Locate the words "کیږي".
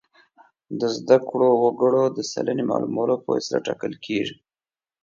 4.05-4.35